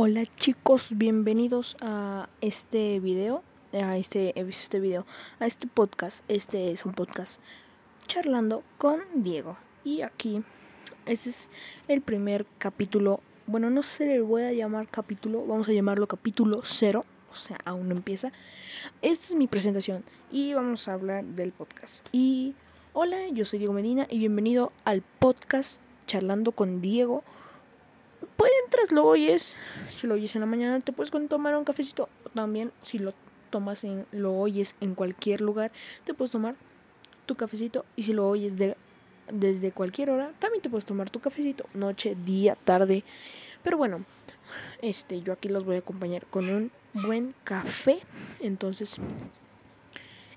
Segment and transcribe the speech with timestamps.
[0.00, 3.42] Hola chicos, bienvenidos a este video,
[3.72, 5.04] a este, este video,
[5.40, 6.24] a este podcast.
[6.28, 7.40] Este es un podcast
[8.06, 9.56] charlando con Diego.
[9.82, 10.44] Y aquí,
[11.04, 11.50] este es
[11.88, 13.18] el primer capítulo.
[13.48, 17.04] Bueno, no se le voy a llamar capítulo, vamos a llamarlo capítulo cero.
[17.32, 18.30] O sea, aún no empieza.
[19.02, 22.06] Esta es mi presentación y vamos a hablar del podcast.
[22.12, 22.54] Y
[22.92, 27.24] hola, yo soy Diego Medina y bienvenido al podcast charlando con Diego
[28.38, 29.56] pues entras, lo oyes.
[29.88, 32.08] Si lo oyes en la mañana, te puedes tomar un cafecito.
[32.34, 33.12] También, si lo
[33.50, 35.72] tomas en, lo oyes en cualquier lugar,
[36.04, 36.54] te puedes tomar
[37.26, 37.84] tu cafecito.
[37.96, 38.76] Y si lo oyes de,
[39.28, 41.66] desde cualquier hora, también te puedes tomar tu cafecito.
[41.74, 43.02] Noche, día, tarde.
[43.64, 44.04] Pero bueno,
[44.82, 47.98] este, yo aquí los voy a acompañar con un buen café.
[48.38, 49.00] Entonces,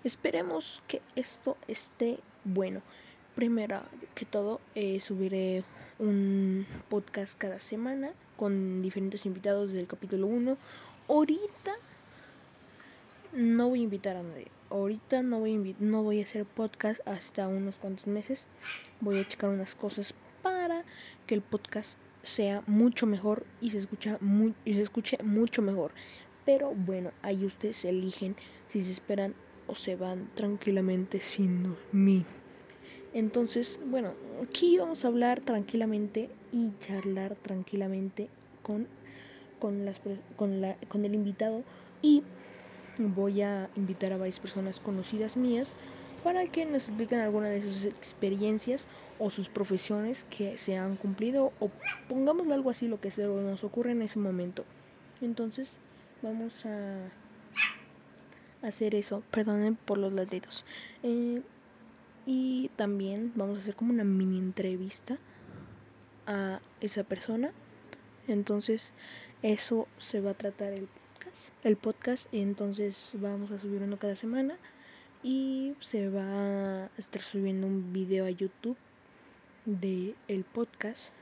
[0.03, 2.81] esperemos que esto esté bueno.
[3.35, 3.83] Primero
[4.15, 5.63] que todo, eh, subiré
[6.01, 10.57] un podcast cada semana con diferentes invitados del capítulo 1.
[11.07, 11.75] Ahorita
[13.33, 14.47] no voy a invitar a nadie.
[14.71, 18.47] Ahorita no voy a, no voy a hacer podcast hasta unos cuantos meses.
[18.99, 20.83] Voy a checar unas cosas para
[21.27, 24.17] que el podcast sea mucho mejor y se, escucha
[24.65, 25.91] y se escuche mucho mejor.
[26.45, 28.35] Pero bueno, ahí ustedes eligen
[28.69, 29.35] si se esperan
[29.67, 32.25] o se van tranquilamente sin mí.
[33.13, 38.29] Entonces, bueno, aquí vamos a hablar tranquilamente y charlar tranquilamente
[38.63, 38.87] con,
[39.59, 40.01] con, las,
[40.35, 41.63] con, la, con el invitado
[42.01, 42.23] y
[42.97, 45.73] voy a invitar a varias personas conocidas mías
[46.23, 48.87] para que nos expliquen alguna de sus experiencias
[49.19, 51.69] o sus profesiones que se han cumplido o
[52.07, 54.63] pongámoslo algo así lo que se nos ocurre en ese momento.
[55.21, 55.77] Entonces,
[56.21, 57.09] vamos a
[58.61, 59.23] hacer eso.
[59.31, 60.65] Perdonen por los ladridos.
[61.03, 61.41] Eh,
[62.25, 65.17] y también vamos a hacer como una mini entrevista
[66.27, 67.51] a esa persona.
[68.27, 68.93] Entonces,
[69.41, 71.53] eso se va a tratar el podcast.
[71.63, 74.57] El podcast, entonces vamos a subir uno cada semana.
[75.23, 78.77] Y se va a estar subiendo un video a YouTube
[79.65, 81.13] de el podcast.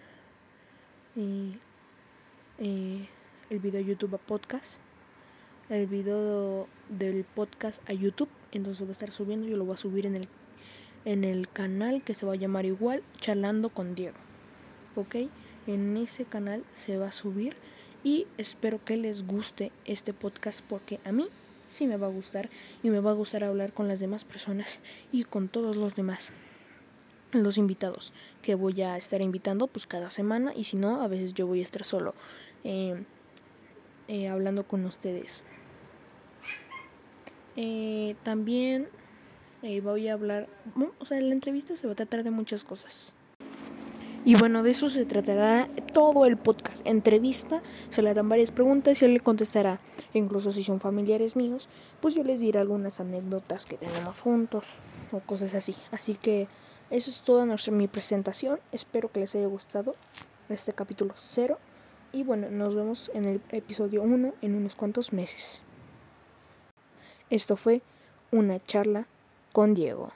[1.16, 1.56] Y,
[2.60, 3.08] eh,
[3.50, 4.80] el video a YouTube a podcast.
[5.70, 8.30] El video del podcast a YouTube.
[8.52, 9.48] Entonces va a estar subiendo.
[9.48, 10.28] Yo lo voy a subir en el
[11.06, 14.18] en el canal que se va a llamar igual Charlando con Diego.
[14.96, 15.16] ¿Ok?
[15.68, 17.56] En ese canal se va a subir
[18.04, 21.28] y espero que les guste este podcast porque a mí
[21.68, 22.50] sí me va a gustar
[22.82, 24.80] y me va a gustar hablar con las demás personas
[25.12, 26.32] y con todos los demás
[27.32, 31.34] los invitados que voy a estar invitando pues cada semana y si no a veces
[31.34, 32.14] yo voy a estar solo
[32.64, 33.04] eh,
[34.08, 35.44] eh, hablando con ustedes
[37.56, 38.88] eh, también
[39.62, 40.48] eh, voy a hablar,
[41.00, 43.14] o sea, la entrevista se va a tratar de muchas cosas.
[44.26, 46.86] Y bueno, de eso se tratará todo el podcast.
[46.86, 49.80] Entrevista, se le harán varias preguntas y él le contestará.
[50.14, 51.70] Incluso si son familiares míos,
[52.02, 54.66] pues yo les diré algunas anécdotas que tenemos juntos
[55.12, 55.76] o cosas así.
[55.92, 56.48] Así que
[56.90, 58.60] eso es toda nuestra, mi presentación.
[58.74, 59.96] Espero que les haya gustado
[60.50, 61.58] este capítulo 0.
[62.12, 65.62] Y bueno, nos vemos en el episodio 1 en unos cuantos meses.
[67.30, 67.82] Esto fue
[68.32, 69.08] una charla
[69.52, 70.12] con Diego.